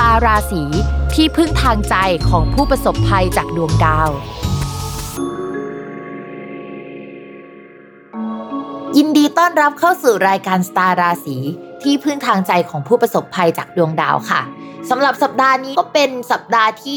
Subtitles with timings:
[0.00, 0.62] ตาราศี
[1.14, 1.96] ที่พึ่งทางใจ
[2.28, 4.10] ของผู้ประสบภัยจากดวงดาว
[8.96, 11.36] ยินดีต้อนรับเข้าสู่รายการสตาร์ราศี
[11.82, 14.40] ที่พึ่งทางใจของผู้ประสบภัยจากดวงดาวค่ะ
[14.90, 16.96] สำหรับสัปดาห์นี้ก็เป็นสัปดาห์ที่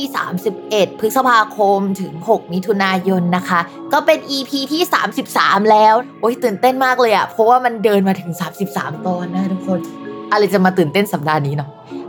[0.50, 3.60] 31 พฤษภาคมถึง 6 มิถุนายนนะคะ
[3.94, 4.82] ก็เป็น EP ที่
[5.28, 8.32] 33 แล้ว โอ้ยตื่นเต้นมากเลยอะเพราะว่ามันเดินมาถึง
[8.70, 9.80] 33 ตอนนะทุกคน
[10.32, 11.72] อะไรจะมาตื่นเต้นสัปดาห์นี้เนาะ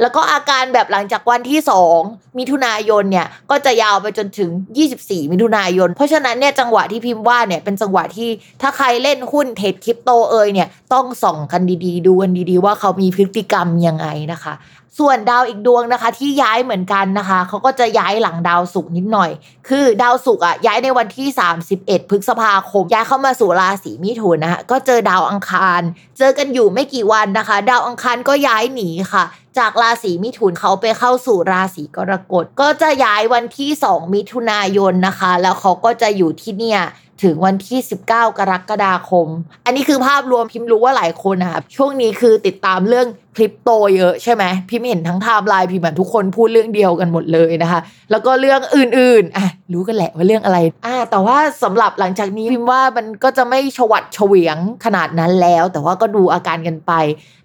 [0.00, 1.60] แล้วก็อาการแบบหลังจากวันที่
[1.98, 4.50] 2 มิถุนายนเนี่ยก็จะยาวไปจนถึง
[4.90, 8.28] 24 มิถุนายน เพราะฉะนั้นเนี่ยจังหวะที่พิมพ์ว่าเนี่ยเป็นจังหวะที่
[8.62, 14.54] ถ้าใครเล่นหุ้นเทรดคริปโตเอยเนี่ยต้องส่องกันดีๆ ดูกันดีๆ ว่าเขามีพฤติกรรมยังไงนะคะ
[14.98, 19.30] ส่วนดาวอีกดวงนะคะ ที่ย้ายเหมือนกันนะคะเขาก็จะย้ายหลังดาวศุกร์นิดหน่อย
[19.68, 21.28] คือดาวศุกร์อะย้ายในวันที่
[21.70, 25.80] 31 พฤษภาคม ย้ายเข้ามาสู่ราศีมิถุนนะคะก็เจอดาวอังคาร
[26.18, 29.24] เจอกันอยู่ไม่กี่วันนะคะ ดาวอังคารก็ย้ายหนีค่ะ
[29.58, 36.80] จากราศีมิถุนเขาไปเข้าสู่ราศีกรกฎ ก็จะย้ายวันที่ 2 มิถุนายนนะคะ แล้วเขาก็จะอยู่ที่เนี่ย
[37.22, 37.78] ถึงวันที่
[38.08, 39.28] 19 กรกฎาคม
[39.64, 43.06] อันนี้คือภาพรวมพิมพ์รู้ว่าหลายคนนะคะช่วงนี้คือติดตามเรื่อง
[43.36, 47.80] คริปโตเยอะใช่ไหมพิมเห็นทั้งไทม์ไลน์พิมพ์ทุกคนพูดเรื่องเดียวกันหมดเลยนะคะ
[48.10, 56.92] แล้วก็เรื่องอื่นๆอะรู้กันแหละว่าเรื่องอะไรอ่าแต่ว่าสำหรับหลังจากนี้พิมว่ามันก็จะไม่ชวัดเฉวียงขนาดนั้นแล้ว แต่ว่าก็ดูอาการกันไป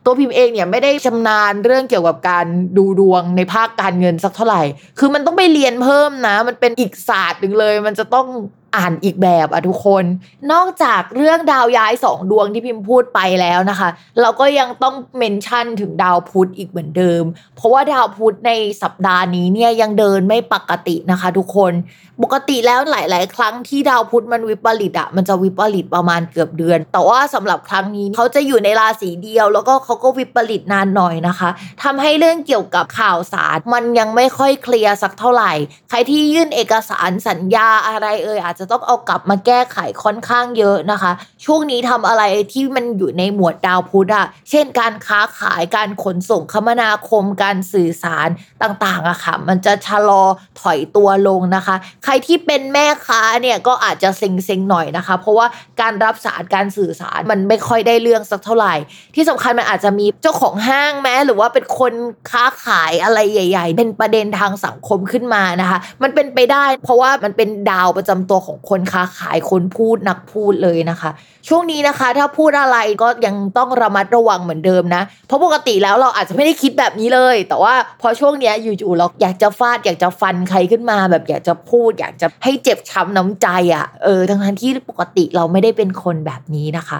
[0.06, 2.46] ตัวพิมพ์เองเนี่ยไม่ได้ชำนาญเรื่องเกี่ยวกับการ
[2.78, 4.62] ดูดวงในภาคการเงินสักเท่าไหร่
[5.00, 8.28] คือมันต้องไปเรียนเพิ่มนะ มันเป็นอีกศาสตร์หนึ่งเลย มันจะต้อง
[8.76, 10.04] อ่านอีกแบบอะทุกคน
[10.52, 13.90] นอกจากเรื่องดาวย้ายสองดวงที่พิมพ์พูดไปแล้วนะคะ
[14.22, 17.24] เราก็ยังต้องเมนชั่นถึงดาวพุธอีกเหมือนเดิม
[17.56, 18.52] เพราะว่าดาวพุธใน
[18.84, 21.74] สัปดาห์นี้เนี่ยยังเดินไม่ปกตินะคะ ทุกคน
[22.24, 31.50] ปกติแล้วหลาย ๆ ครั้งที่ดาวพุธมันวิปริตอะมันจะวิปริตประมาณเกือบเดือน แต่ว่าสำหรับครั้งนี้เขาจะอยู่ในราศีเดียว แล้วก็เขาก็วิปริตนานหน่อยนะคะ
[31.84, 35.52] ทำให้เรื่องเกี่ยวกับข่าวสาร มันยังไม่ค่อยเคลียร์สักเท่าไหร่
[35.90, 41.12] ใครที่ยื่นเอกสารสัญญาอะไรเอ่ยอาจจะต้องเอากลับมาแก้ไขค่อนข้างเยอะนะคะ
[41.46, 48.30] ช่วงนี้ทำอะไรที่มันอยู่ในหมวดดาวพุธอะเช่นการค้าขายการขนส่งคมนาคมการสื่อสาร
[48.64, 50.24] ต่างๆอะค่ะ มันจะชะลอ
[50.62, 55.48] ถอยตัวลงนะคะ ใครที่เป็นแม่ค้าเนี่ยก็อาจจะเซ็งๆหน่อยนะคะ เพราะว่า
[55.82, 58.74] การรับสารการสื่อสารมันไม่ค่อยได้เรื่องสักเท่าไหร่
[59.16, 61.94] ที่สำคัญมันอาจจะมีเจ้าของห้างแม้หรือว่าเป็นคน
[62.32, 71.10] ค้าขายอะไรใหญ่ ๆ เป็นประเด็นทางสังคมขึ้นมานะคะ มันเป็นไปได้ เพราะว่ามันเป็นดาวประจำตัวของของคนค้าขายคนพูดนักพูดเลยนะคะ
[71.48, 87.00] ช่วงนี้นะคะ ถ้าพูดอะไรก็ยังต้องระมัดระวังเหมือนเดิมนะเพราะปกติแล้วเราอาจจะไม่ได้คิดแบบนี้เลย แต่ว่าพอช่วงเนี้ยอยู่ๆเราอยากจะฟาดอยากจะฟันใครขึ้นมา แบบอยากจะพูด อยากจะให้เจ็บช้ำน้ำใจอะ่ะเออทั้งที่ปกติเราไม่ได้เป็นคนแบบนี้นะคะ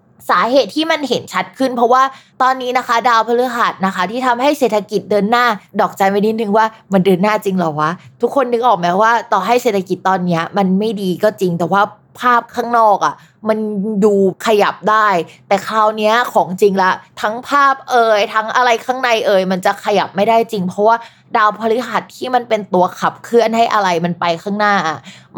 [0.31, 2.03] สาเหตุที่มันเห็นชัดขึ้น เพราะว่า
[2.41, 5.45] ตอนนี้นะคะ ดาวพฤหัสนะคะ ที่ทำให้เศรษฐกิจเดินหน้า
[5.79, 7.89] ดอกใจไม่นิดนึงว่ามันเดินหน้าจริงเหรอวะ
[8.21, 11.81] ทุกคนนึกออกไหมว่า ต่อให้เศรษฐกิจตอนเนี้ยมันไม่ดีก็จริงแต่ว่า
[12.19, 13.13] ภาพข้างนอกอะ่ะ
[13.49, 13.59] มัน
[14.05, 14.13] ดู
[14.45, 15.07] ขยับได้
[15.47, 16.91] แต่คราวนี้ของจริงละ
[17.21, 20.97] ทั้งภาพเอ่ยทั้งอะไรข้างในเอ่ยมันจะขยับไม่ได้จริง เพราะว่า
[21.37, 24.75] ดาวพฤหัสที่มันเป็นตัวขับเคลื่อนให้อะไรมันไปข้างหน้า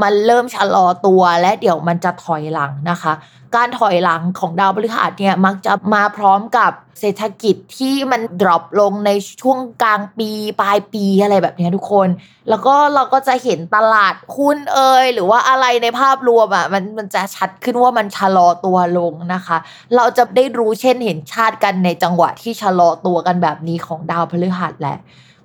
[0.01, 3.13] มันเริ่มชะลอตัวและเดี๋ยวมันจะถอยหลังนะคะ
[3.55, 9.11] การถอยหลังของดาวพฤหัสเนี่ยมักจะมาพร้อมกับเศรษฐกิจที่มันดรอปลงใน
[9.41, 10.29] ช่วงกลางปี
[10.61, 12.07] ปลายปีอะไรแบบนี้ทุกคน
[12.49, 19.57] แล้วก็เราก็จะเห็นตลาดหุ้นเอ่ยหรือว่าอะไรในภาพรวมอะมันมันจะชัดขึ้นว่ามันชะลอตัวลงนะคะ
[19.95, 24.97] เราจะได้รู้เช่นเห็นชาติกันในจังหวะที่ชะลอตัวกันแบบนี้ของดาวพฤหัสแหละ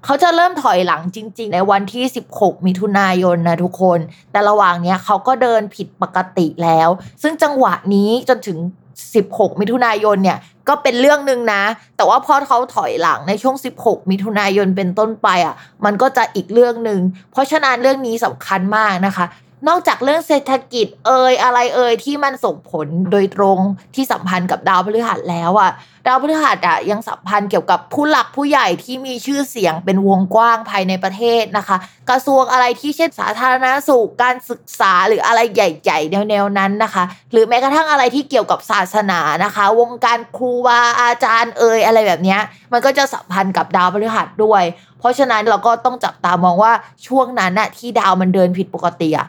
[0.04, 2.04] เขาจะเริ่มถอยหลังจริง ๆ ในวันที่
[2.34, 3.98] 16 มิถุนายนนะทุกคน
[4.32, 6.88] แต่ระหว่างเนี้ยเขาก็เดินผิดปกติแล้ว
[7.22, 8.58] ซึ่งจังหวะนี้จนถึง
[9.08, 11.62] 16 มิถุนายนเนี่ยก็เป็นเรื่องหนึ่งนะ
[11.96, 15.54] แต่ว่าพอเขาถอยหลังในช่วง 16 มิถุนายนเป็นต้นไปอะ
[15.84, 17.00] มันก็จะอีกเรื่องหนึ่ง
[17.32, 19.26] เพราะฉะนั้นเรื่องนี้สำคัญมากนะคะ
[19.68, 23.58] นอกจากเรื่องเศรษฐกิจเอ่ยอะไรเอ่ยที่มันส่งผลโดยตรง
[23.94, 25.70] ที่สัมพันธ์กับดาวพฤหัสแล้วอะ
[26.06, 31.76] ดาวพฤหัสอะยังสัมพันธ์เกี่ยวกับผู้หลักผู้ใหญ่ที่มีชื่อเสียงเป็นวงกว้างภายในประเทศนะคะ
[32.10, 42.36] กระทรวงอะไรที่เช่นสาธารณสุขการศึกษาหรืออะไรใหญ่ๆแนวๆนั้นนะคะ หรือแม้กระทั่งอะไรที่เกี่ยวกับศาสนานะคะ วงการครูบาอาจารย์เอ่ยอะไรแบบนี้
[42.72, 44.62] มันก็จะสัมพันธ์กับดาวพฤหัสด้วย
[44.98, 46.72] เพราะฉะนั้นเราก็ต้องจับตามองว่า
[47.06, 49.28] ช่วงนั้นน่ะที่ดาวมันเดินผิดปกติอะ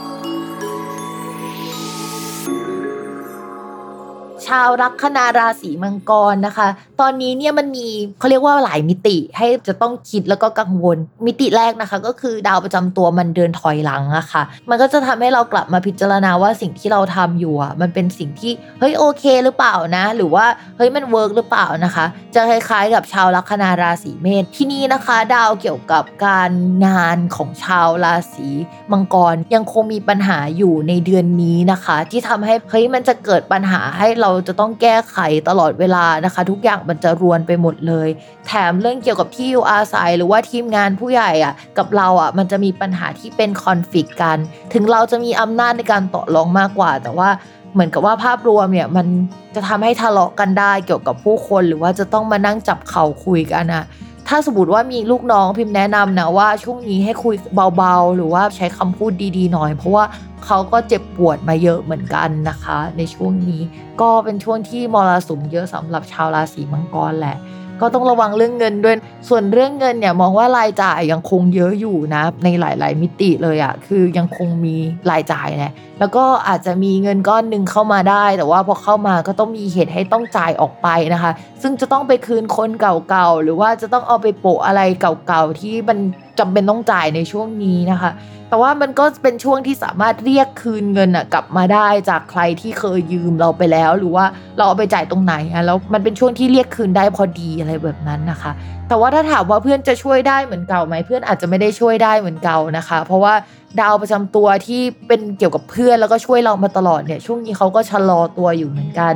[4.59, 6.67] ชาวลัคนาราศีมังกรนะคะ
[7.01, 7.87] ตอนนี้เนี่ยมันมี
[8.19, 20.45] เขาเรียกว่าหลายมิติให้จะต้องคิดแล้วก็กังวล มิติแรกนะคะ ก็คือดาวประจำตัวมันเดินถอยหลังอะค่ะ มันก็จะทำให้เรากลับมาพิจารณาว่าสิ่งที่เราทำอยู่อะมันเป็นสิ่งที่เฮ้ยโอเคหรือเปล่านะ หรือว่า
[20.77, 22.05] เฮ้ยมันเวิร์กหรือเปล่านะคะ
[22.35, 26.51] จะคล้ายๆกับชาวลัคนาราศีเมษที่นี่นะคะ ดาวเกี่ยวกับการ
[26.85, 28.47] งานของชาวราศี
[28.91, 35.17] มังกรยังคงมีปัญหาอยู่ในเดือนนี้นะคะ ที่ทำให้เฮ้ยมันจะเกิดปัญหาให้เราจะต้องแก้ไข
[35.49, 38.07] ตลอดเวลานะคะ ทุกอย่างมันจะรวนไปหมดเลย
[38.47, 44.37] แถมเรื่องเกี่ยวกับที่อยู่อาศัยหรือว่าทีมงานผู้ใหญ่อะกับเราอะมันจะมีปัญหาที่เป็นคอนฟ lict กัน
[44.73, 47.29] ถึงเราจะมีอำนาจในการต่อรองมากกว่า แต่ว่า
[47.73, 49.07] เหมือนกับว่าภาพรวมเนี่ยมัน
[49.55, 53.83] จะทำให้ทะเลาะกันได้เกี่ยวกับผู้คน หรือว่าจะต้องมานั่งจับเข่าคุยกันอะ
[54.27, 57.35] ถ้าสมมติว่ามีลูกน้องพิมพ์แนะนำนะว่าช่วงนี้ให้คุย
[57.77, 60.05] เบาๆ หรือว่าใช้คำพูดดีๆหน่อย เพราะว่า
[60.45, 63.61] เขาก็เจ็บปวดมาเยอะเหมือนกันนะคะ ในช่วงนี้
[64.01, 67.37] ก็เป็นช่วงที่มรสุมเยอะสำหรับชาวราศีมังกรแหละ
[67.81, 68.95] ก็ต้องระวังเรื่องเงินด้วย
[69.29, 74.75] ส่วนเรื่องเงินเนี่ยมองว่ารายจ่ายยังคงเยอะอยู่นะ ในหลาย ๆ มิติเลยอะคือยังคงมี
[75.09, 81.31] รายจ่ายแหละ แล้วก็อาจจะมีเงินก้อนหนึ่งเข้ามาได้ แต่ว่าพอเข้ามาก็ต้องมีเหตุให้ต้องจ่ายออกไปนะคะ
[81.61, 85.97] ซึ่งจะต้องไปคืนคนเก่าๆ หรือว่าจะต้องเอาไปโปะอะไรเก่าๆ ที่มัน
[86.39, 88.11] จำเป็นต้องจ่ายในช่วงนี้นะคะ
[88.49, 94.25] แต่ว่ามันก็เป็นช่วงที่สามารถเรียกคืนเงินอะกลับมาได้จากใครที่เคยยืมเราไปแล้ว หรือว่า
[94.57, 98.51] เราเอาไปจ่ายตรงไหนอะแล้วมันเป็นช่วงที่เรียกคืนได้พอดีอะไรแบบนั้นนะคะ
[98.87, 103.33] แต่ว่าถ้าถามว่าเพื่อนจะช่วยได้เหมือนเก่าไหมเพื่อนอาจจะไม่ได้ช่วยได้เหมือนเก่านะคะ เพราะว่า
[103.79, 109.13] ดาวประจำตัวที่เป็นเกี่ยวกับเพื่อนแล้วก็ช่วยเรามาตลอดเนี่ย ช่วงนี้เขาก็ชะลอตัวอยู่เหมือนกัน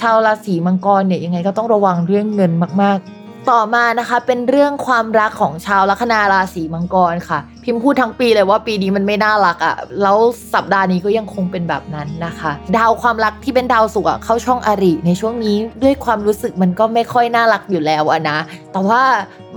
[0.00, 7.38] ชาวราศีมังกรเนี่ยยังไงก็ต้องระวังเรื่องเงินมากๆ ต่อมานะคะเป็นเรื่องความรักของชาวลัคนาราศีมังกรค่ะ
[7.70, 10.18] พิมพ์พูดทั้งปีเลยว่าปีนี้มันไม่น่ารักอะ่ะ แล้ว
[10.54, 18.38] สัปดาห์นี้ก็ยังคงเป็นแบบนั้นนะคะ ดาวความรักที่เป็นดาวศุกร์อะเข้าช่องอริในช่วงนี้ด้วยความรู้สึกมันก็ไม่ค่อยน่ารักอยู่แล้วอะนะ
[18.72, 19.02] แต่ว่า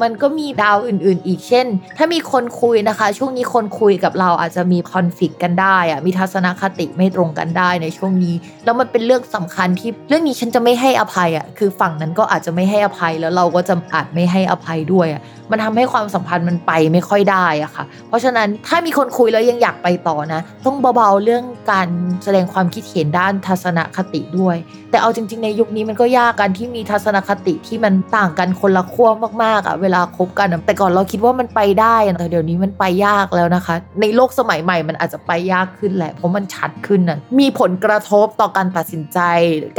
[0.02, 21.88] มันก็มีดาวอื่นๆ อีกเช่น ถ้ามีคนคุยนะคะ ช่วงนี้คนคุยกับเราอาจจะมีคอนฟ lict กันได้อะมีทัศนคติไม่ตรงกันได้ในช่วงนี้ แล้วมันเป็นเรื่องสำคัญที่เรื่องนี้ฉันจะไม่ให้อภัยอะคือฝั่งนั้นก็อาจจะไม่ให้อภัยแล้วเราก็จะอาจไม่ให้อภัยด้วยอะมันทำให้ความสัมพันธ์มันไปไม่ค่อยได้อะค่ะเพราะฉะนั้นถ้ามีคนคุยแล้วยังอยากไปต่อนะ ต้องเบาๆเรื่องการ
[22.24, 24.58] แสดงความคิดเห็นด้านทัศนคติด้วย
[24.92, 29.10] แต่เอาจริง ๆ ในยุคนี้มันก็ยากกันที่มีทัศนคติที่มันต่างกันคนละขั้ว
[29.44, 39.20] มากๆอะเวลาคบกันแต่ก่อนเราคิดว่ามันไปได้อะแต่เดี๋ยวนี้มันไปยากแล้วนะคะ ในโลกสมัยใหม่มันอาจจะไปยากขึ้นแหละเพราะมันชัดขึ้นนะมีผลกระทบต่อการตัดสินใจ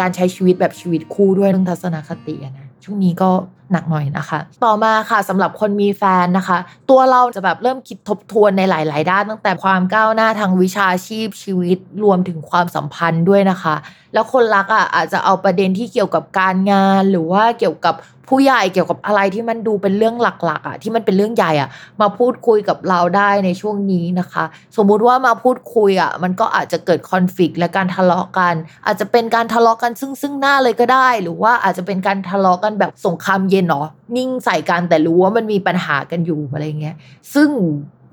[0.01, 3.31] การใช้ชีวิตแบบชีวิตคู่ด้วยเรื่องทัศนคตินะช่วงนี้ก็
[3.73, 6.59] หนักหน่อยนะคะ ต่อมาค่ะสำหรับคนมีแฟนนะคะ
[6.91, 13.75] ตัวเราจะแบบเริ่มคิดทบทวนในหลาย ๆ ด้าน ตั้งแต่ความก้าวหน้าทางวิชาชีพชีวิตรวมถึงความสัมพันธ์ด้วยนะคะ
[14.15, 17.97] แล้วคนรักอะอาจจะเอาประเด็นที่เกี่ยวกับการงาน หรือว่าเกี่ยวกับ
[18.29, 21.69] ผู้ใหญ่เกี่ยวกับอะไรที่มันดูเป็นเรื่องหลักๆอะที่มันเป็นเรื่องใหญ่อะ
[22.01, 24.45] มาพูดคุยกับเราได้ในช่วงนี้นะคะ
[24.77, 28.55] สมมุติว่ามาพูดคุยอะมันก็อาจจะเกิดคอนฟ lict และการทะเลาะกัน
[28.87, 36.97] อาจจะเป็นการทะเลาะกันซึ่งซึ่งหน้าเลยก็ได้ หรือว่าอาจจะเป็นการทะเลาะกันแบบสงครามเย็นเนาะนิ่งใส่กันแต่รู้ว่ามันมีปัญหากันอยู่อะไรเงี้ย
[37.35, 37.51] ซึ่ง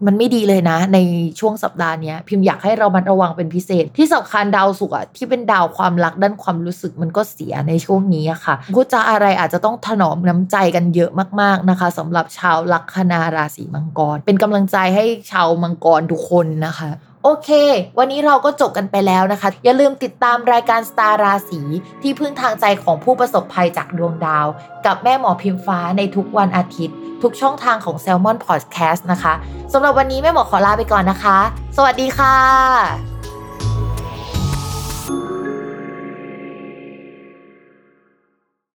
[0.05, 0.99] มันไม่ดีเลยนะ ใน
[1.39, 16.89] ช่วงสัปดาห์นี้พิมพ์อยากให้เรามันระวังเป็นพิเศษ ที่สำคัญดาวศุกอะที่เป็นดาวความรักด้านความรู้สึกมันก็เสียในช่วงนี้ค่ะพูดจาอะไรอาจจะต้องถนอมน้ำใจกันเยอะมากๆนะคะสำหรับชาวลัคนาราศีมังกร เป็นกำลังใจให้ชาวมังกรทุกคนนะคะ
[17.23, 17.49] โอเค
[17.99, 21.61] วันนี้เราก็จบกันไปแล้วนะคะ อย่าลืมติดตามรายการสตาร์ราศี
[22.01, 24.47] ที่พึ่งทางใจของผู้ประสบภัยจากดวงดาว
[24.85, 29.33] กับแม่หมอพิมฟ้าในทุกวันอาทิตย์ ทุกช่องทางของ s ซ l m o n Podcast นะคะ
[29.73, 31.37] สำหรับวันนี้แม่หมอขอลาไปก่อนนะคะ
[31.77, 33.08] สวัสดีค่ะ